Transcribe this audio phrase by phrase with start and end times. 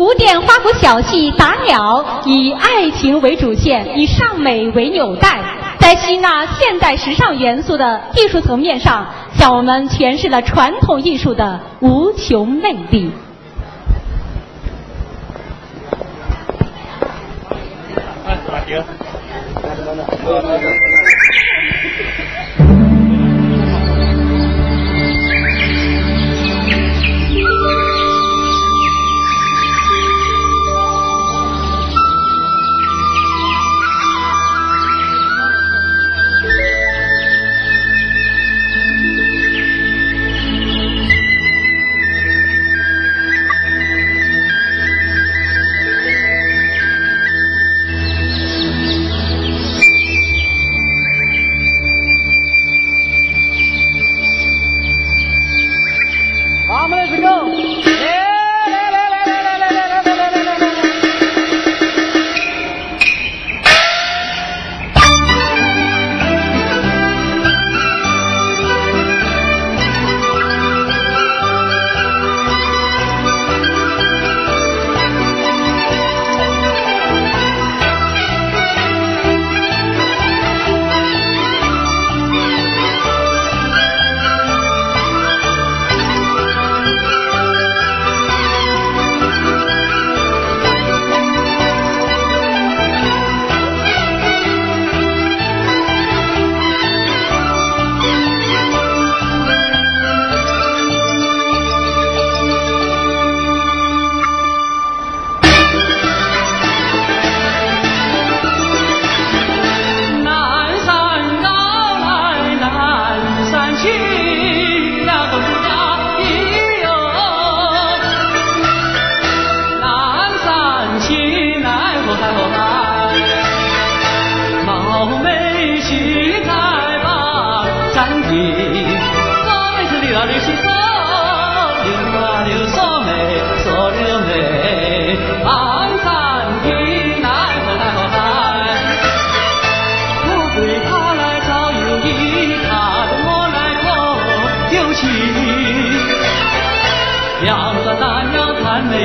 [0.00, 5.38] 古典花鼓小戏打鸟以爱情为主线，以尚美为纽带，
[5.78, 13.12] 在吸纳现代时尚元素的艺术层面上，向我们诠释了传统艺术的无穷魅力。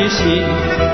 [0.09, 0.84] 心。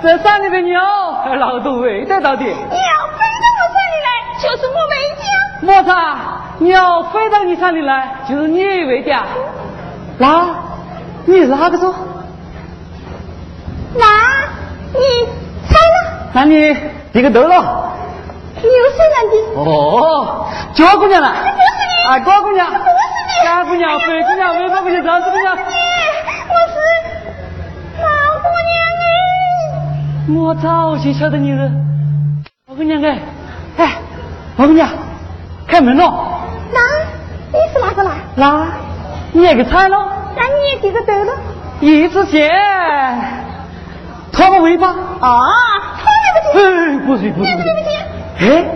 [0.00, 0.80] 山里的鸟，
[1.36, 2.44] 老都喂得到的。
[2.44, 2.54] 鸟
[7.02, 9.16] 飞到我山里来就是你为的，
[10.18, 10.46] 那
[11.24, 11.94] 你是哪个说？
[13.94, 14.04] 那
[14.92, 14.98] 你
[15.68, 16.28] 猜了？
[16.32, 16.76] 那你
[17.12, 17.84] 这个对了。
[18.60, 19.36] 六岁人的。
[19.60, 21.30] 哦，焦姑娘了。
[21.30, 21.56] 不是你。
[22.08, 22.66] 啊，高姑娘。
[22.66, 22.84] 不是你。
[23.44, 25.56] 干姑娘、肥姑娘、尾巴姑娘、长子姑娘。
[30.30, 31.70] 我早就晓得你了，
[32.68, 33.18] 老姑娘哎，
[33.78, 33.92] 哎，
[34.58, 34.86] 老姑娘，
[35.66, 36.12] 开门喽！
[36.70, 36.80] 那。
[37.50, 38.12] 你是哪个啦？
[38.36, 38.66] 那，
[39.32, 40.06] 你也给猜喽？
[40.36, 41.32] 那你也给个对了？
[41.80, 42.50] 一只鞋，
[44.30, 44.88] 拖个尾巴。
[44.88, 44.94] 啊，
[45.96, 47.64] 拖尾巴哎，不是不是不起。
[48.40, 48.66] 哎，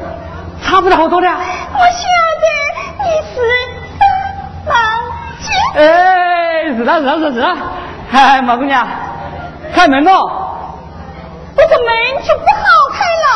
[0.63, 1.29] 差不了好多的。
[1.29, 2.09] 我晓
[2.41, 2.47] 得
[3.05, 3.41] 你是
[4.67, 4.73] 毛
[5.39, 5.45] 巾。
[5.77, 5.81] 哎，
[6.75, 7.57] 是啊是啊是啊。
[8.11, 8.89] 哎，毛姑娘，
[9.75, 10.42] 开门了。
[11.83, 12.63] 这个门就不好
[12.93, 13.27] 开了。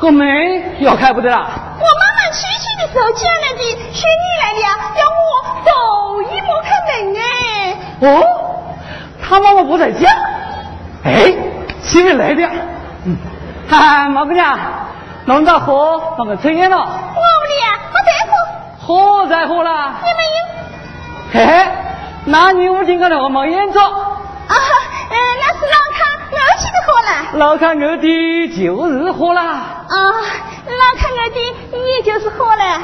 [0.00, 1.36] 这门要开不得了。
[1.36, 3.62] 我妈妈去世的时候讲了的，
[3.92, 5.28] 是你来的呀，要我
[5.66, 5.70] 走
[6.22, 7.22] 一步开门哎。
[8.00, 8.24] 哦，
[9.22, 10.08] 他妈妈不在家。
[11.04, 11.34] 哎，
[11.82, 12.42] 媳妇来的。
[13.04, 13.18] 嗯，
[13.68, 14.58] 哈，毛姑娘，
[15.26, 16.78] 弄到火，放个抽烟了。
[16.78, 18.32] 我屋里啊，我在火。
[18.86, 19.94] 火在火了。
[20.02, 20.08] 你
[21.36, 21.46] 没有？
[21.46, 21.68] 嘿嘿，
[22.24, 23.78] 那你屋顶高头我没演着。
[23.82, 23.92] 啊，
[24.48, 26.00] 嗯，那是老看
[26.90, 29.40] 喝了，老看我的就是喝了。
[29.40, 31.38] 啊，老看我的
[31.70, 32.82] 你就是喝了。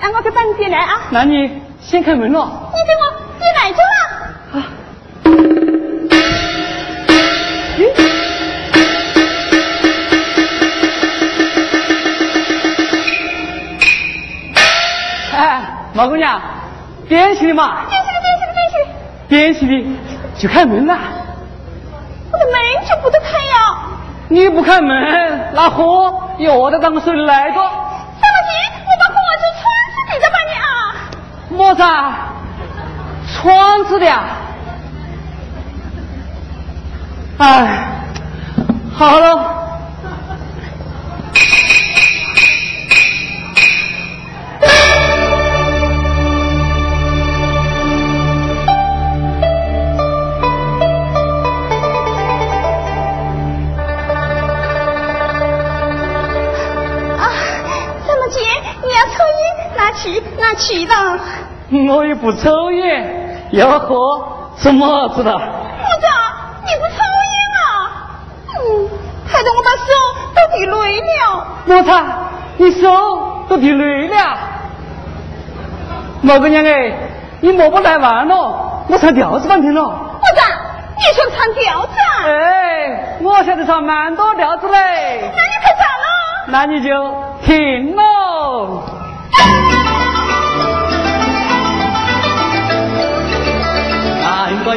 [0.00, 1.02] 那我给等你来啊。
[1.10, 2.72] 那你先开门咯。
[2.72, 3.04] 你给我
[3.38, 4.00] 进来就了。
[4.52, 4.56] 啊。
[15.36, 15.62] 哎，
[15.92, 16.40] 毛姑娘，
[17.08, 17.84] 点起的嘛？
[17.90, 18.86] 点起的，点起的，点起的。
[19.28, 19.98] 点起了，
[20.34, 20.98] 去开门了。
[22.34, 22.56] 我的门
[22.88, 23.78] 就不得开呀。
[24.28, 27.54] 你不开门，那货又得当手里来着。
[27.54, 28.50] 怎么急？
[28.84, 30.66] 我把货就窗子顶着把你啊。
[31.50, 31.82] 么子？
[33.32, 34.22] 窗子的呀？
[37.38, 37.88] 哎，
[38.96, 39.53] 好了。
[60.64, 60.94] 去的，
[61.92, 63.96] 我也不抽烟，要喝
[64.56, 65.30] 什么子的？
[65.30, 66.08] 我咋
[66.62, 66.96] 你不抽
[67.32, 67.62] 烟啊？
[68.48, 68.88] 嗯，
[69.26, 69.84] 害得我把手
[70.34, 71.46] 都滴累了。
[71.66, 72.02] 我操，
[72.56, 74.38] 你手都滴累了？
[76.22, 76.92] 毛姑娘哎，
[77.40, 78.84] 你莫不来玩了？
[78.88, 79.82] 我唱调子半天了。
[79.82, 80.42] 我咋？
[80.96, 82.24] 你说唱调子啊？
[82.26, 85.20] 哎，我晓得唱蛮多调子嘞。
[85.20, 86.06] 那你可咋了？
[86.46, 87.14] 那你就
[87.44, 88.82] 停喽。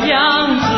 [0.08, 0.77] 相思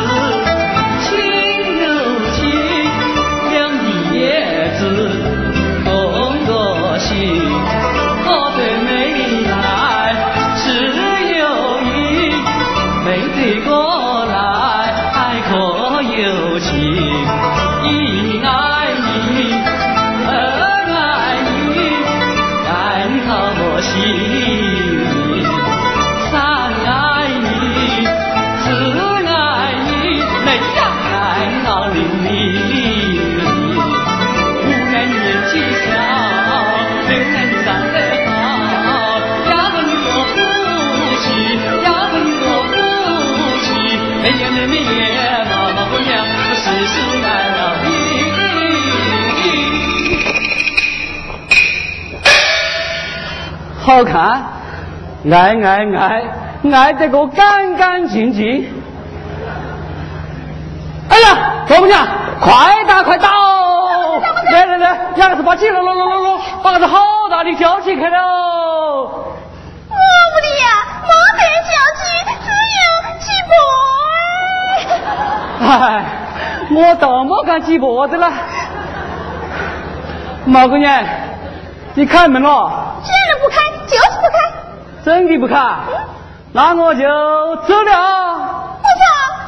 [31.70, 32.26] 高林立，
[34.58, 35.94] 五人年纪小，
[37.06, 37.34] 六人
[37.64, 37.94] 长得
[38.26, 38.28] 好，
[39.48, 40.34] 呀哈你我福
[41.22, 41.24] 气，
[41.84, 42.74] 呀哈你我福
[43.62, 43.68] 气，
[44.20, 44.98] 美呀美美也，
[45.48, 47.86] 妈妈姑娘我死心来了你。
[53.78, 54.42] 好看，
[55.30, 56.02] 爱爱爱，
[56.72, 58.66] 爱得个干干净净。
[61.10, 62.06] 哎呀，老姑娘，
[62.40, 63.28] 快打快打！
[64.50, 66.98] 来来来，两个是把鸡喽喽喽喽喽，把个好
[67.30, 68.18] 大的交起开了。
[68.18, 69.24] 我
[69.88, 70.64] 不的呀，
[71.02, 72.02] 没得交鸡，
[72.44, 72.48] 只
[72.78, 72.82] 有
[73.20, 73.52] 鸡脖。
[75.68, 76.04] 哎，
[76.70, 78.32] 我倒没敢鸡脖子了。
[80.44, 81.04] 毛姑娘，
[81.94, 82.94] 你开门了？
[83.02, 83.56] 既然不开。
[83.86, 84.38] 就是不开，
[85.04, 85.56] 真的不开，
[86.52, 87.00] 那我就
[87.66, 87.90] 走了。
[87.90, 89.39] 我操，你要走啊？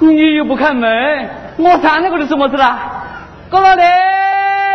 [0.00, 2.78] 你又不开门，我站在这里做么子啦？
[3.50, 3.84] 过来来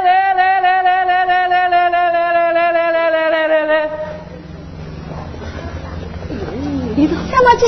[0.02, 3.74] 来来来来来来来来来来来来来来来来！
[7.30, 7.64] 小毛巾，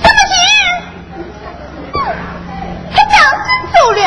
[0.00, 0.34] 小毛巾，
[2.90, 4.00] 他这样真走了，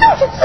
[0.00, 0.42] 走就走。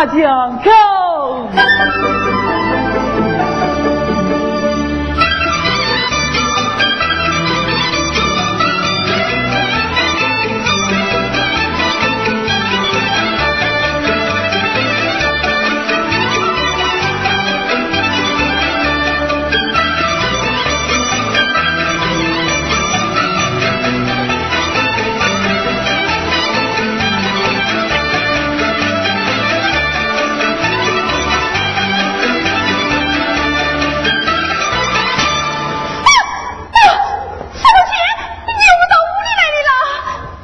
[0.00, 2.39] 我拔将口。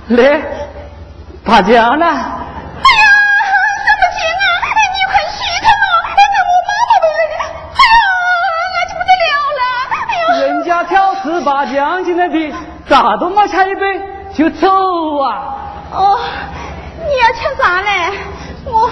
[0.09, 0.41] 来，
[1.45, 2.07] 大家呢？
[2.07, 3.05] 哎呀，
[3.83, 4.47] 什么情啊？
[4.95, 5.85] 你快许他嘛！
[6.15, 7.43] 那我妈妈都来了。
[7.75, 7.99] 哎呀，
[8.73, 9.27] 那就不得了
[9.59, 9.61] 了！
[10.07, 12.55] 哎呀，人家挑十八将进来的，
[12.89, 14.01] 咋都没吃一杯
[14.33, 14.69] 就走
[15.19, 15.57] 啊？
[15.91, 16.21] 哦，
[17.01, 18.13] 你要吃啥嘞？
[18.65, 18.89] 我，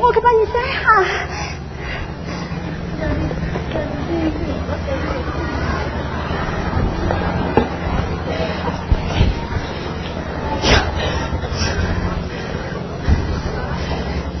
[0.00, 0.52] 我给把你塞
[0.84, 1.04] 哈。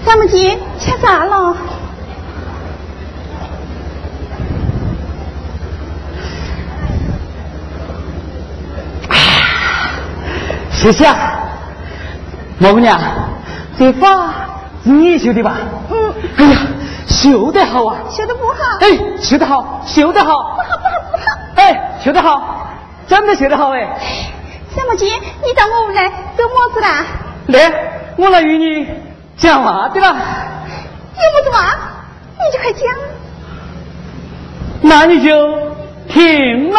[0.08, 1.54] 张木金，吃啥了？
[10.70, 11.06] 谢谢。
[12.60, 12.98] 老姑娘，
[13.78, 14.28] 这发
[14.82, 15.58] 是你绣的吧？
[15.90, 16.14] 嗯。
[16.38, 16.56] 哎呀，
[17.06, 17.98] 绣得好啊！
[18.08, 18.78] 绣得不好。
[18.80, 20.56] 哎，绣得好，绣得好。
[20.56, 21.22] 不好，不好，不好。
[21.56, 22.66] 哎，绣得好，
[23.06, 23.86] 真的绣得好哎。
[24.74, 27.04] 张木金，你到我屋来做么子啦？
[27.48, 27.70] 来，
[28.16, 29.07] 我来与你。
[29.38, 30.08] 讲话对吧？
[30.08, 30.14] 有
[31.32, 31.74] 么子话，
[32.38, 32.82] 你就快讲。
[34.80, 35.30] 那你就
[36.08, 36.78] 听嘛。